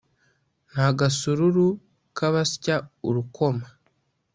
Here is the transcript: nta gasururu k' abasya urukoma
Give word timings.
nta 0.71 0.87
gasururu 0.99 1.67
k' 2.15 2.25
abasya 2.27 2.75
urukoma 3.07 3.67